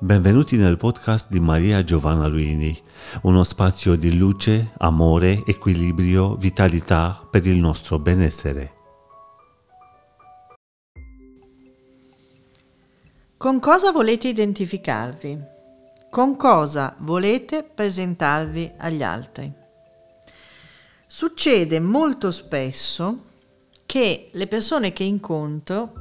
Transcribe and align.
Benvenuti 0.00 0.56
nel 0.56 0.76
podcast 0.76 1.30
di 1.30 1.38
Maria 1.38 1.84
Giovanna 1.84 2.26
Luini, 2.26 2.76
uno 3.22 3.44
spazio 3.44 3.94
di 3.94 4.18
luce, 4.18 4.72
amore, 4.78 5.44
equilibrio, 5.46 6.34
vitalità 6.34 7.24
per 7.30 7.46
il 7.46 7.56
nostro 7.58 8.00
benessere. 8.00 8.72
Con 13.36 13.60
cosa 13.60 13.92
volete 13.92 14.26
identificarvi? 14.26 15.38
Con 16.10 16.34
cosa 16.34 16.96
volete 16.98 17.62
presentarvi 17.62 18.72
agli 18.76 19.04
altri? 19.04 19.50
Succede 21.06 21.78
molto 21.78 22.32
spesso 22.32 23.22
che 23.86 24.28
le 24.32 24.46
persone 24.48 24.92
che 24.92 25.04
incontro, 25.04 25.92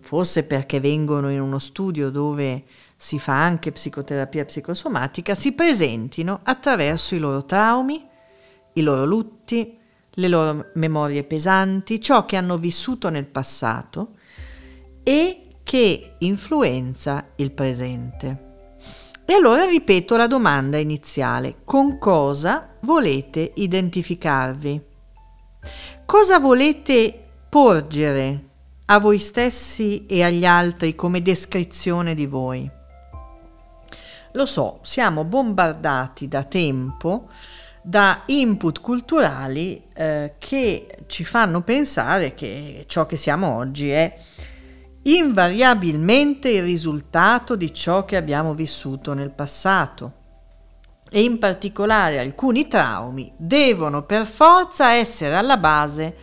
forse 0.00 0.44
perché 0.44 0.80
vengono 0.80 1.30
in 1.30 1.40
uno 1.40 1.58
studio 1.58 2.08
dove 2.08 2.64
si 2.96 3.18
fa 3.18 3.42
anche 3.42 3.72
psicoterapia 3.72 4.44
psicosomatica, 4.44 5.34
si 5.34 5.52
presentino 5.52 6.40
attraverso 6.42 7.14
i 7.14 7.18
loro 7.18 7.44
traumi, 7.44 8.06
i 8.72 8.80
loro 8.80 9.04
lutti, 9.04 9.78
le 10.10 10.28
loro 10.28 10.70
memorie 10.74 11.24
pesanti, 11.24 12.00
ciò 12.00 12.24
che 12.24 12.36
hanno 12.36 12.56
vissuto 12.56 13.10
nel 13.10 13.26
passato 13.26 14.14
e 15.02 15.42
che 15.62 16.14
influenza 16.18 17.32
il 17.36 17.52
presente. 17.52 18.44
E 19.26 19.34
allora 19.34 19.64
ripeto 19.64 20.16
la 20.16 20.26
domanda 20.26 20.78
iniziale, 20.78 21.56
con 21.64 21.98
cosa 21.98 22.76
volete 22.80 23.52
identificarvi? 23.56 24.80
Cosa 26.04 26.38
volete 26.38 27.24
porgere 27.48 28.44
a 28.86 29.00
voi 29.00 29.18
stessi 29.18 30.06
e 30.06 30.22
agli 30.22 30.46
altri 30.46 30.94
come 30.94 31.20
descrizione 31.22 32.14
di 32.14 32.26
voi? 32.26 32.75
Lo 34.36 34.44
so, 34.44 34.80
siamo 34.82 35.24
bombardati 35.24 36.28
da 36.28 36.44
tempo 36.44 37.28
da 37.80 38.22
input 38.26 38.82
culturali 38.82 39.82
eh, 39.94 40.34
che 40.36 41.04
ci 41.06 41.24
fanno 41.24 41.62
pensare 41.62 42.34
che 42.34 42.84
ciò 42.86 43.06
che 43.06 43.16
siamo 43.16 43.56
oggi 43.56 43.90
è 43.90 44.14
invariabilmente 45.04 46.50
il 46.50 46.64
risultato 46.64 47.56
di 47.56 47.72
ciò 47.72 48.04
che 48.04 48.16
abbiamo 48.16 48.52
vissuto 48.52 49.14
nel 49.14 49.30
passato. 49.30 50.12
E 51.08 51.22
in 51.22 51.38
particolare 51.38 52.18
alcuni 52.18 52.68
traumi 52.68 53.32
devono 53.38 54.02
per 54.02 54.26
forza 54.26 54.92
essere 54.92 55.34
alla 55.34 55.56
base 55.56 56.14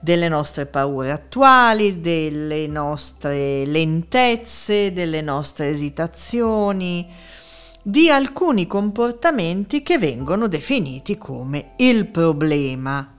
delle 0.00 0.28
nostre 0.28 0.64
paure 0.64 1.10
attuali, 1.10 2.00
delle 2.00 2.66
nostre 2.66 3.66
lentezze, 3.66 4.92
delle 4.92 5.20
nostre 5.20 5.68
esitazioni, 5.68 7.36
di 7.82 8.10
alcuni 8.10 8.66
comportamenti 8.66 9.82
che 9.82 9.98
vengono 9.98 10.46
definiti 10.48 11.16
come 11.16 11.72
il 11.76 12.08
problema. 12.08 13.16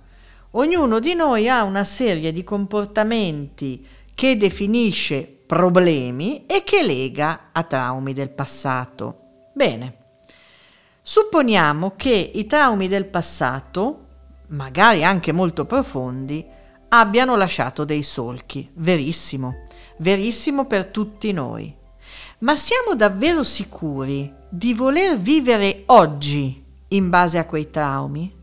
Ognuno 0.52 1.00
di 1.00 1.14
noi 1.14 1.48
ha 1.48 1.64
una 1.64 1.84
serie 1.84 2.32
di 2.32 2.44
comportamenti 2.44 3.86
che 4.14 4.36
definisce 4.36 5.22
problemi 5.46 6.46
e 6.46 6.64
che 6.64 6.84
lega 6.84 7.50
a 7.52 7.64
traumi 7.64 8.14
del 8.14 8.30
passato. 8.30 9.22
Bene, 9.54 9.98
supponiamo 11.02 11.94
che 11.96 12.32
i 12.34 12.46
traumi 12.46 12.88
del 12.88 13.06
passato, 13.06 14.06
magari 14.48 15.04
anche 15.04 15.32
molto 15.32 15.66
profondi, 15.66 16.46
abbiano 16.90 17.36
lasciato 17.36 17.86
dei 17.86 18.04
solchi. 18.04 18.70
Verissimo, 18.74 19.66
verissimo 19.98 20.66
per 20.66 20.86
tutti 20.86 21.32
noi. 21.32 21.76
Ma 22.40 22.56
siamo 22.56 22.96
davvero 22.96 23.44
sicuri 23.44 24.34
di 24.48 24.74
voler 24.74 25.20
vivere 25.20 25.84
oggi 25.88 26.66
in 26.90 27.10
base 27.10 27.38
a 27.38 27.44
quei 27.44 27.70
traumi? 27.70 28.34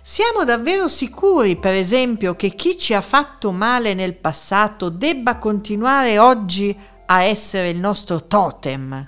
Siamo 0.00 0.44
davvero 0.44 0.88
sicuri, 0.88 1.56
per 1.56 1.74
esempio, 1.74 2.34
che 2.34 2.54
chi 2.54 2.78
ci 2.78 2.94
ha 2.94 3.02
fatto 3.02 3.52
male 3.52 3.92
nel 3.92 4.16
passato 4.16 4.88
debba 4.88 5.36
continuare 5.36 6.18
oggi 6.18 6.74
a 7.06 7.22
essere 7.22 7.68
il 7.68 7.78
nostro 7.78 8.26
totem, 8.26 9.06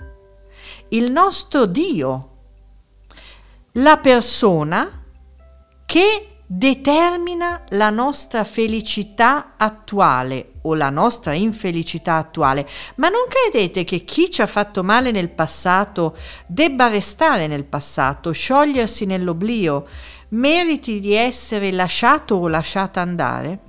il 0.89 1.11
nostro 1.11 1.65
Dio, 1.65 2.29
la 3.73 3.97
persona 3.97 5.05
che 5.87 6.32
determina 6.55 7.63
la 7.69 7.89
nostra 7.89 8.43
felicità 8.43 9.53
attuale 9.57 10.51
o 10.61 10.75
la 10.75 10.91
nostra 10.91 11.33
infelicità 11.33 12.17
attuale, 12.17 12.67
ma 12.95 13.09
non 13.09 13.23
credete 13.27 13.83
che 13.83 14.03
chi 14.03 14.29
ci 14.29 14.43
ha 14.43 14.45
fatto 14.45 14.83
male 14.83 15.09
nel 15.09 15.29
passato 15.29 16.15
debba 16.45 16.89
restare 16.89 17.47
nel 17.47 17.63
passato, 17.63 18.31
sciogliersi 18.31 19.07
nell'oblio, 19.07 19.87
meriti 20.29 20.99
di 20.99 21.15
essere 21.15 21.71
lasciato 21.71 22.35
o 22.35 22.47
lasciata 22.47 23.01
andare? 23.01 23.59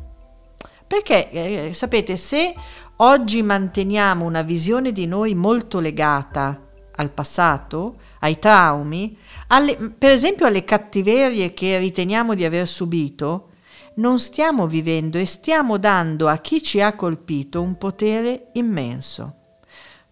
Perché 0.87 1.31
eh, 1.31 1.73
sapete, 1.73 2.19
se 2.19 2.55
oggi 2.97 3.43
manteniamo 3.43 4.27
una 4.27 4.43
visione 4.43 4.93
di 4.93 5.07
noi 5.07 5.35
molto 5.35 5.81
legata 5.81 6.61
al 6.97 7.11
passato, 7.11 7.97
ai 8.21 8.39
traumi, 8.39 9.17
alle, 9.49 9.77
per 9.77 10.13
esempio 10.13 10.47
alle 10.47 10.65
cattiverie 10.65 11.55
che 11.55 11.79
riteniamo 11.79 12.35
di 12.35 12.45
aver 12.45 12.67
subito, 12.67 13.51
non 13.97 14.19
stiamo 14.19 14.67
vivendo 14.67 15.19
e 15.19 15.25
stiamo 15.25 15.77
dando 15.79 16.29
a 16.29 16.39
chi 16.39 16.63
ci 16.63 16.81
ha 16.81 16.95
colpito 16.95 17.63
un 17.63 17.79
potere 17.79 18.49
immenso. 18.53 19.35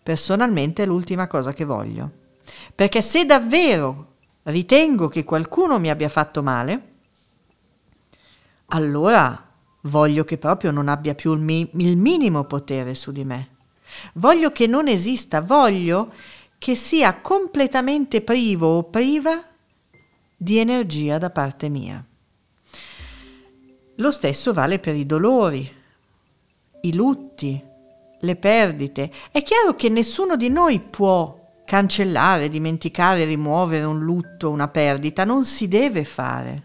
Personalmente 0.02 0.82
è 0.82 0.86
l'ultima 0.86 1.26
cosa 1.26 1.52
che 1.52 1.64
voglio. 1.64 2.10
Perché 2.74 3.02
se 3.02 3.24
davvero 3.24 4.14
ritengo 4.44 5.08
che 5.08 5.24
qualcuno 5.24 5.78
mi 5.78 5.90
abbia 5.90 6.08
fatto 6.08 6.42
male, 6.42 6.90
allora 8.66 9.50
voglio 9.82 10.24
che 10.24 10.38
proprio 10.38 10.70
non 10.70 10.88
abbia 10.88 11.14
più 11.14 11.32
il, 11.34 11.40
mi- 11.40 11.70
il 11.74 11.96
minimo 11.96 12.44
potere 12.44 12.94
su 12.94 13.12
di 13.12 13.24
me. 13.24 13.48
Voglio 14.14 14.50
che 14.52 14.66
non 14.66 14.88
esista, 14.88 15.40
voglio 15.40 16.12
che 16.62 16.76
sia 16.76 17.20
completamente 17.20 18.20
privo 18.20 18.76
o 18.76 18.84
priva 18.84 19.42
di 20.36 20.58
energia 20.58 21.18
da 21.18 21.28
parte 21.30 21.68
mia. 21.68 22.06
Lo 23.96 24.10
stesso 24.12 24.52
vale 24.52 24.78
per 24.78 24.94
i 24.94 25.04
dolori, 25.04 25.68
i 26.82 26.94
lutti, 26.94 27.60
le 28.20 28.36
perdite. 28.36 29.10
È 29.32 29.42
chiaro 29.42 29.74
che 29.74 29.88
nessuno 29.88 30.36
di 30.36 30.50
noi 30.50 30.78
può 30.78 31.36
cancellare, 31.64 32.48
dimenticare, 32.48 33.24
rimuovere 33.24 33.82
un 33.82 33.98
lutto, 33.98 34.48
una 34.48 34.68
perdita, 34.68 35.24
non 35.24 35.44
si 35.44 35.66
deve 35.66 36.04
fare. 36.04 36.62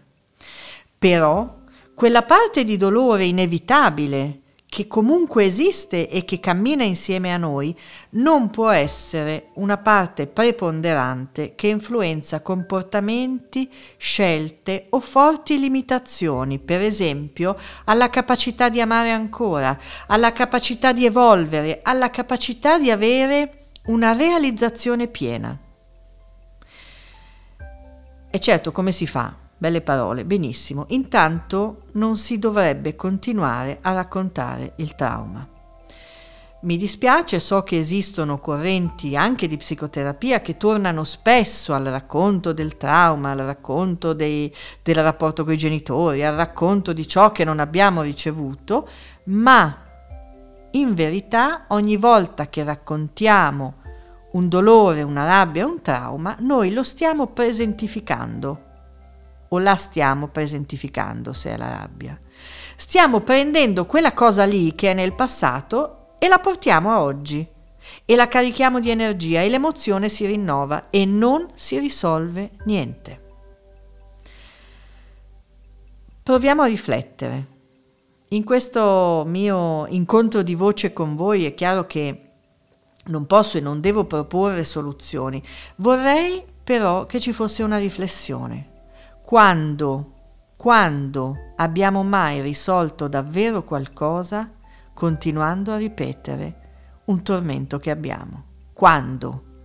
Però 0.96 1.56
quella 1.96 2.22
parte 2.22 2.62
di 2.62 2.76
dolore 2.76 3.24
inevitabile 3.24 4.42
che 4.68 4.86
comunque 4.86 5.44
esiste 5.44 6.08
e 6.10 6.24
che 6.24 6.40
cammina 6.40 6.84
insieme 6.84 7.32
a 7.32 7.38
noi, 7.38 7.74
non 8.10 8.50
può 8.50 8.68
essere 8.68 9.48
una 9.54 9.78
parte 9.78 10.26
preponderante 10.26 11.54
che 11.54 11.68
influenza 11.68 12.42
comportamenti, 12.42 13.70
scelte 13.96 14.86
o 14.90 15.00
forti 15.00 15.58
limitazioni, 15.58 16.58
per 16.58 16.82
esempio 16.82 17.56
alla 17.84 18.10
capacità 18.10 18.68
di 18.68 18.80
amare 18.80 19.10
ancora, 19.10 19.76
alla 20.06 20.32
capacità 20.32 20.92
di 20.92 21.06
evolvere, 21.06 21.80
alla 21.82 22.10
capacità 22.10 22.78
di 22.78 22.90
avere 22.90 23.68
una 23.86 24.12
realizzazione 24.12 25.06
piena. 25.06 25.58
E 28.30 28.38
certo, 28.38 28.70
come 28.70 28.92
si 28.92 29.06
fa? 29.06 29.47
Belle 29.60 29.80
parole, 29.80 30.24
benissimo. 30.24 30.84
Intanto 30.90 31.82
non 31.92 32.16
si 32.16 32.38
dovrebbe 32.38 32.94
continuare 32.94 33.78
a 33.82 33.92
raccontare 33.92 34.74
il 34.76 34.94
trauma. 34.94 35.46
Mi 36.60 36.76
dispiace, 36.76 37.40
so 37.40 37.62
che 37.64 37.76
esistono 37.76 38.38
correnti 38.38 39.16
anche 39.16 39.48
di 39.48 39.56
psicoterapia 39.56 40.40
che 40.40 40.56
tornano 40.56 41.02
spesso 41.02 41.74
al 41.74 41.84
racconto 41.84 42.52
del 42.52 42.76
trauma, 42.76 43.32
al 43.32 43.38
racconto 43.38 44.12
dei, 44.12 44.52
del 44.82 44.96
rapporto 44.96 45.42
con 45.42 45.52
i 45.52 45.56
genitori, 45.58 46.24
al 46.24 46.36
racconto 46.36 46.92
di 46.92 47.06
ciò 47.06 47.32
che 47.32 47.44
non 47.44 47.58
abbiamo 47.58 48.02
ricevuto, 48.02 48.88
ma 49.24 49.86
in 50.72 50.94
verità 50.94 51.64
ogni 51.68 51.96
volta 51.96 52.48
che 52.48 52.62
raccontiamo 52.62 53.74
un 54.32 54.48
dolore, 54.48 55.02
una 55.02 55.26
rabbia, 55.26 55.66
un 55.66 55.80
trauma, 55.80 56.36
noi 56.40 56.72
lo 56.72 56.84
stiamo 56.84 57.26
presentificando 57.26 58.66
o 59.48 59.58
la 59.58 59.76
stiamo 59.76 60.28
presentificando 60.28 61.32
se 61.32 61.52
è 61.52 61.56
la 61.56 61.68
rabbia. 61.70 62.18
Stiamo 62.76 63.20
prendendo 63.20 63.86
quella 63.86 64.12
cosa 64.12 64.44
lì 64.44 64.74
che 64.74 64.90
è 64.90 64.94
nel 64.94 65.14
passato 65.14 66.14
e 66.18 66.28
la 66.28 66.38
portiamo 66.38 66.90
a 66.90 67.02
oggi 67.02 67.46
e 68.04 68.16
la 68.16 68.28
carichiamo 68.28 68.80
di 68.80 68.90
energia 68.90 69.40
e 69.40 69.48
l'emozione 69.48 70.08
si 70.08 70.26
rinnova 70.26 70.90
e 70.90 71.04
non 71.04 71.48
si 71.54 71.78
risolve 71.78 72.50
niente. 72.64 73.26
Proviamo 76.22 76.62
a 76.62 76.66
riflettere. 76.66 77.56
In 78.28 78.44
questo 78.44 79.24
mio 79.26 79.86
incontro 79.86 80.42
di 80.42 80.54
voce 80.54 80.92
con 80.92 81.16
voi 81.16 81.46
è 81.46 81.54
chiaro 81.54 81.86
che 81.86 82.22
Non 83.06 83.24
posso 83.26 83.56
e 83.56 83.62
non 83.62 83.80
devo 83.80 84.04
proporre 84.04 84.64
soluzioni. 84.64 85.42
Vorrei 85.76 86.44
però 86.62 87.06
che 87.06 87.20
ci 87.20 87.32
fosse 87.32 87.62
una 87.62 87.78
riflessione. 87.78 88.77
Quando, 89.28 90.12
quando 90.56 91.52
abbiamo 91.56 92.02
mai 92.02 92.40
risolto 92.40 93.08
davvero 93.08 93.62
qualcosa 93.62 94.50
continuando 94.94 95.70
a 95.70 95.76
ripetere 95.76 97.02
un 97.04 97.22
tormento 97.22 97.76
che 97.76 97.90
abbiamo? 97.90 98.44
Quando? 98.72 99.64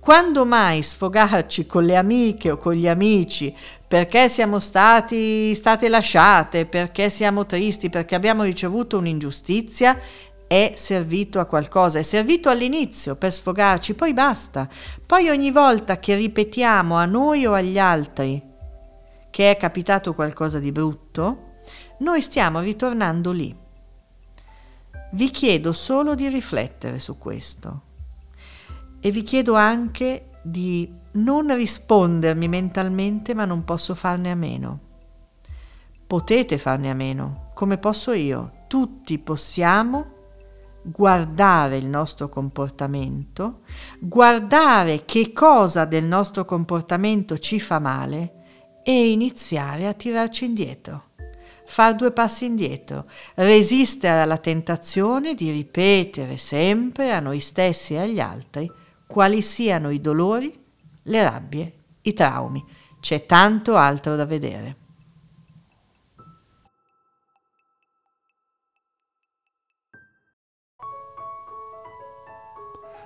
Quando 0.00 0.46
mai 0.46 0.82
sfogarci 0.82 1.66
con 1.66 1.84
le 1.84 1.96
amiche 1.96 2.52
o 2.52 2.56
con 2.56 2.72
gli 2.72 2.88
amici 2.88 3.54
perché 3.86 4.30
siamo 4.30 4.58
stati 4.58 5.54
state 5.54 5.90
lasciate, 5.90 6.64
perché 6.64 7.10
siamo 7.10 7.44
tristi, 7.44 7.90
perché 7.90 8.14
abbiamo 8.14 8.44
ricevuto 8.44 8.96
un'ingiustizia 8.96 9.98
è 10.46 10.72
servito 10.74 11.38
a 11.38 11.44
qualcosa, 11.44 11.98
è 11.98 12.02
servito 12.02 12.48
all'inizio 12.48 13.16
per 13.16 13.30
sfogarci, 13.30 13.92
poi 13.92 14.14
basta. 14.14 14.66
Poi 15.04 15.28
ogni 15.28 15.50
volta 15.50 15.98
che 15.98 16.14
ripetiamo 16.14 16.96
a 16.96 17.04
noi 17.04 17.44
o 17.44 17.52
agli 17.52 17.78
altri 17.78 18.48
che 19.32 19.50
è 19.50 19.56
capitato 19.56 20.12
qualcosa 20.12 20.58
di 20.58 20.70
brutto, 20.72 21.54
noi 22.00 22.20
stiamo 22.20 22.60
ritornando 22.60 23.32
lì. 23.32 23.56
Vi 25.12 25.30
chiedo 25.30 25.72
solo 25.72 26.14
di 26.14 26.28
riflettere 26.28 26.98
su 26.98 27.16
questo 27.16 27.80
e 29.00 29.10
vi 29.10 29.22
chiedo 29.22 29.54
anche 29.54 30.28
di 30.42 30.92
non 31.12 31.54
rispondermi 31.54 32.46
mentalmente 32.46 33.32
ma 33.32 33.46
non 33.46 33.64
posso 33.64 33.94
farne 33.94 34.30
a 34.30 34.34
meno. 34.34 34.80
Potete 36.06 36.58
farne 36.58 36.90
a 36.90 36.94
meno, 36.94 37.52
come 37.54 37.78
posso 37.78 38.12
io. 38.12 38.50
Tutti 38.66 39.18
possiamo 39.18 40.20
guardare 40.82 41.78
il 41.78 41.86
nostro 41.86 42.28
comportamento, 42.28 43.60
guardare 43.98 45.06
che 45.06 45.32
cosa 45.32 45.86
del 45.86 46.04
nostro 46.04 46.44
comportamento 46.44 47.38
ci 47.38 47.58
fa 47.60 47.78
male 47.78 48.40
e 48.82 49.10
iniziare 49.10 49.86
a 49.86 49.92
tirarci 49.92 50.44
indietro. 50.44 51.10
Far 51.64 51.94
due 51.94 52.12
passi 52.12 52.44
indietro, 52.44 53.06
resistere 53.34 54.20
alla 54.20 54.36
tentazione 54.36 55.34
di 55.34 55.50
ripetere 55.50 56.36
sempre 56.36 57.12
a 57.12 57.20
noi 57.20 57.40
stessi 57.40 57.94
e 57.94 58.00
agli 58.00 58.20
altri 58.20 58.70
quali 59.06 59.42
siano 59.42 59.90
i 59.90 60.00
dolori, 60.00 60.58
le 61.02 61.22
rabbie, 61.22 61.72
i 62.02 62.12
traumi. 62.12 62.64
C'è 63.00 63.26
tanto 63.26 63.76
altro 63.76 64.16
da 64.16 64.24
vedere. 64.24 64.76